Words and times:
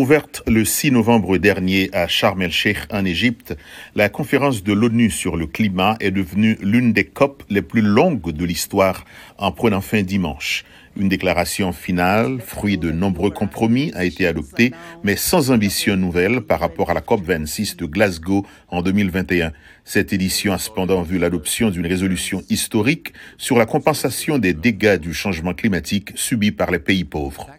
Ouverte 0.00 0.42
le 0.46 0.64
6 0.64 0.92
novembre 0.92 1.36
dernier 1.36 1.90
à 1.92 2.08
Sharm 2.08 2.40
el-Sheikh 2.40 2.90
en 2.90 3.04
Égypte, 3.04 3.54
la 3.94 4.08
conférence 4.08 4.64
de 4.64 4.72
l'ONU 4.72 5.10
sur 5.10 5.36
le 5.36 5.46
climat 5.46 5.98
est 6.00 6.10
devenue 6.10 6.56
l'une 6.62 6.94
des 6.94 7.04
COP 7.04 7.42
les 7.50 7.60
plus 7.60 7.82
longues 7.82 8.32
de 8.32 8.44
l'histoire 8.46 9.04
en 9.36 9.52
prenant 9.52 9.82
fin 9.82 10.00
dimanche. 10.00 10.64
Une 10.96 11.10
déclaration 11.10 11.74
finale, 11.74 12.40
fruit 12.40 12.78
de 12.78 12.90
nombreux 12.90 13.30
compromis, 13.30 13.92
a 13.94 14.06
été 14.06 14.26
adoptée, 14.26 14.72
mais 15.04 15.16
sans 15.16 15.50
ambition 15.50 15.98
nouvelle 15.98 16.40
par 16.40 16.60
rapport 16.60 16.88
à 16.88 16.94
la 16.94 17.02
COP26 17.02 17.76
de 17.76 17.84
Glasgow 17.84 18.46
en 18.68 18.80
2021. 18.80 19.52
Cette 19.84 20.14
édition 20.14 20.54
a 20.54 20.58
cependant 20.58 21.02
vu 21.02 21.18
l'adoption 21.18 21.68
d'une 21.68 21.86
résolution 21.86 22.42
historique 22.48 23.12
sur 23.36 23.58
la 23.58 23.66
compensation 23.66 24.38
des 24.38 24.54
dégâts 24.54 24.96
du 24.96 25.12
changement 25.12 25.52
climatique 25.52 26.12
subis 26.14 26.52
par 26.52 26.70
les 26.70 26.78
pays 26.78 27.04
pauvres. 27.04 27.50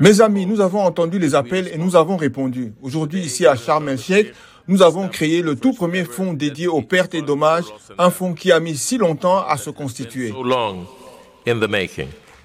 Mes 0.00 0.20
amis, 0.20 0.46
nous 0.46 0.60
avons 0.60 0.80
entendu 0.80 1.18
les 1.18 1.34
appels 1.34 1.68
et 1.72 1.78
nous 1.78 1.96
avons 1.96 2.16
répondu. 2.16 2.72
Aujourd'hui, 2.82 3.20
ici 3.20 3.46
à 3.46 3.56
Sharm 3.56 3.88
el-Sheikh, 3.88 4.32
nous 4.68 4.82
avons 4.82 5.08
créé 5.08 5.42
le 5.42 5.56
tout 5.56 5.72
premier 5.72 6.04
fonds 6.04 6.32
dédié 6.32 6.68
aux 6.68 6.82
pertes 6.82 7.14
et 7.14 7.22
dommages, 7.22 7.64
un 7.98 8.10
fonds 8.10 8.34
qui 8.34 8.52
a 8.52 8.60
mis 8.60 8.76
si 8.76 8.98
longtemps 8.98 9.44
à 9.46 9.56
se 9.56 9.70
constituer. 9.70 10.32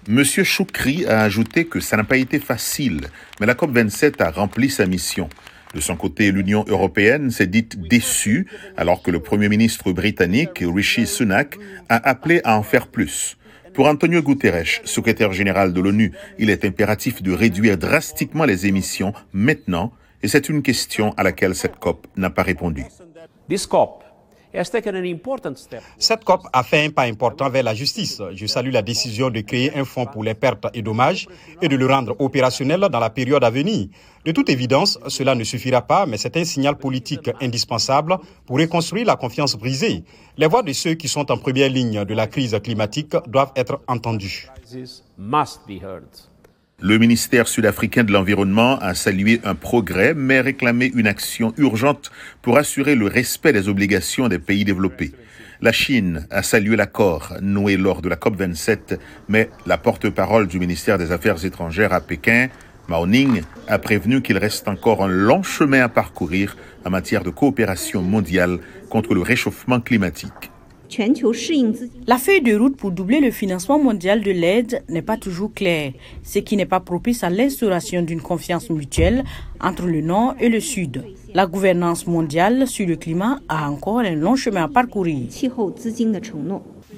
Monsieur 0.07 0.43
Choukri 0.43 1.05
a 1.05 1.21
ajouté 1.21 1.65
que 1.65 1.79
ça 1.79 1.97
n'a 1.97 2.03
pas 2.03 2.17
été 2.17 2.39
facile, 2.39 3.01
mais 3.39 3.47
la 3.47 3.55
COP27 3.55 4.21
a 4.21 4.29
rempli 4.29 4.69
sa 4.69 4.85
mission. 4.85 5.29
De 5.75 5.81
son 5.81 5.97
côté, 5.97 6.31
l'Union 6.31 6.63
européenne 6.69 7.31
s'est 7.31 7.47
dite 7.47 7.77
déçue 7.89 8.47
alors 8.77 9.01
que 9.01 9.11
le 9.11 9.19
Premier 9.19 9.49
ministre 9.49 9.91
britannique, 9.91 10.63
Rishi 10.63 11.05
Sunak, 11.05 11.57
a 11.89 11.97
appelé 12.09 12.39
à 12.45 12.57
en 12.57 12.63
faire 12.63 12.87
plus. 12.87 13.37
Pour 13.73 13.87
Antonio 13.87 14.21
Guterres, 14.21 14.79
secrétaire 14.85 15.33
général 15.33 15.73
de 15.73 15.81
l'ONU, 15.81 16.13
il 16.39 16.49
est 16.49 16.63
impératif 16.63 17.21
de 17.21 17.33
réduire 17.33 17.77
drastiquement 17.77 18.45
les 18.45 18.67
émissions 18.67 19.11
maintenant, 19.33 19.91
et 20.23 20.29
c'est 20.29 20.47
une 20.47 20.61
question 20.61 21.13
à 21.17 21.23
laquelle 21.23 21.55
cette 21.55 21.75
COP 21.75 22.07
n'a 22.15 22.29
pas 22.29 22.43
répondu. 22.43 22.85
Cette 25.97 26.23
COP 26.23 26.47
a 26.53 26.63
fait 26.63 26.85
un 26.85 26.89
pas 26.89 27.03
important 27.03 27.49
vers 27.49 27.63
la 27.63 27.73
justice. 27.73 28.21
Je 28.33 28.45
salue 28.45 28.71
la 28.71 28.81
décision 28.81 29.29
de 29.29 29.41
créer 29.41 29.75
un 29.77 29.85
fonds 29.85 30.05
pour 30.05 30.23
les 30.23 30.33
pertes 30.33 30.67
et 30.73 30.81
dommages 30.81 31.27
et 31.61 31.67
de 31.67 31.75
le 31.75 31.85
rendre 31.85 32.15
opérationnel 32.19 32.79
dans 32.91 32.99
la 32.99 33.09
période 33.09 33.43
à 33.43 33.49
venir. 33.49 33.87
De 34.25 34.31
toute 34.31 34.49
évidence, 34.49 34.97
cela 35.07 35.35
ne 35.35 35.43
suffira 35.43 35.81
pas, 35.81 36.05
mais 36.05 36.17
c'est 36.17 36.35
un 36.37 36.45
signal 36.45 36.77
politique 36.77 37.29
indispensable 37.41 38.17
pour 38.45 38.57
reconstruire 38.57 39.05
la 39.05 39.15
confiance 39.15 39.55
brisée. 39.55 40.03
Les 40.37 40.47
voix 40.47 40.63
de 40.63 40.73
ceux 40.73 40.95
qui 40.95 41.07
sont 41.07 41.31
en 41.31 41.37
première 41.37 41.69
ligne 41.69 42.05
de 42.05 42.13
la 42.13 42.27
crise 42.27 42.57
climatique 42.63 43.15
doivent 43.27 43.51
être 43.55 43.81
entendues. 43.87 44.47
Le 46.81 46.97
ministère 46.97 47.47
sud-africain 47.47 48.03
de 48.03 48.11
l'Environnement 48.11 48.77
a 48.79 48.93
salué 48.95 49.39
un 49.45 49.55
progrès, 49.55 50.13
mais 50.13 50.41
réclamé 50.41 50.91
une 50.93 51.07
action 51.07 51.53
urgente 51.57 52.11
pour 52.41 52.57
assurer 52.57 52.95
le 52.95 53.07
respect 53.07 53.53
des 53.53 53.69
obligations 53.69 54.27
des 54.27 54.39
pays 54.39 54.65
développés. 54.65 55.13
La 55.61 55.71
Chine 55.71 56.27
a 56.31 56.43
salué 56.43 56.75
l'accord 56.75 57.33
noué 57.41 57.77
lors 57.77 58.01
de 58.01 58.09
la 58.09 58.17
COP27, 58.17 58.99
mais 59.29 59.49
la 59.65 59.77
porte-parole 59.77 60.47
du 60.47 60.59
ministère 60.59 60.97
des 60.97 61.13
Affaires 61.13 61.45
étrangères 61.45 61.93
à 61.93 62.01
Pékin, 62.01 62.49
Mao 62.89 63.07
Ning, 63.07 63.41
a 63.69 63.79
prévenu 63.79 64.21
qu'il 64.21 64.37
reste 64.37 64.67
encore 64.67 65.01
un 65.01 65.07
long 65.07 65.43
chemin 65.43 65.81
à 65.81 65.89
parcourir 65.89 66.57
en 66.83 66.89
matière 66.89 67.23
de 67.23 67.29
coopération 67.29 68.01
mondiale 68.01 68.59
contre 68.89 69.13
le 69.13 69.21
réchauffement 69.21 69.79
climatique. 69.79 70.51
La 72.07 72.17
feuille 72.17 72.41
de 72.41 72.55
route 72.55 72.77
pour 72.77 72.91
doubler 72.91 73.19
le 73.19 73.31
financement 73.31 73.79
mondial 73.79 74.21
de 74.21 74.31
l'aide 74.31 74.83
n'est 74.89 75.01
pas 75.01 75.17
toujours 75.17 75.53
claire, 75.53 75.93
ce 76.23 76.39
qui 76.39 76.57
n'est 76.57 76.65
pas 76.65 76.79
propice 76.79 77.23
à 77.23 77.29
l'instauration 77.29 78.01
d'une 78.01 78.21
confiance 78.21 78.69
mutuelle 78.69 79.23
entre 79.61 79.85
le 79.87 80.01
Nord 80.01 80.35
et 80.39 80.49
le 80.49 80.59
Sud. 80.59 81.03
La 81.33 81.45
gouvernance 81.47 82.07
mondiale 82.07 82.67
sur 82.67 82.87
le 82.87 82.95
climat 82.95 83.39
a 83.49 83.69
encore 83.69 83.99
un 83.99 84.15
long 84.15 84.35
chemin 84.35 84.63
à 84.63 84.67
parcourir. 84.67 85.27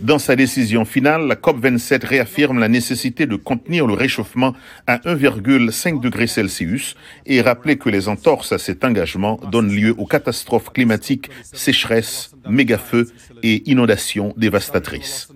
Dans 0.02 0.20
sa 0.20 0.36
décision 0.36 0.86
finale, 0.86 1.28
la 1.28 1.36
COP27 1.36 2.06
réaffirme 2.06 2.60
la 2.60 2.68
nécessité 2.68 3.26
de 3.26 3.36
contenir 3.36 3.88
le 3.88 3.94
réchauffement 3.94 4.54
à 4.86 4.98
1,5 5.00 6.00
degré 6.00 6.28
Celsius 6.28 6.96
et 7.26 7.42
rappeler 7.42 7.78
que 7.78 7.90
les 7.90 8.08
entorses 8.08 8.52
à 8.52 8.58
cet 8.58 8.84
engagement 8.84 9.40
donnent 9.52 9.74
lieu 9.74 9.96
aux 9.98 10.06
catastrophes 10.06 10.72
climatiques, 10.72 11.30
sécheresses, 11.42 12.32
mégafeux 12.48 13.12
et 13.44 13.70
inondations 13.70 14.34
dévastatrices. 14.38 15.30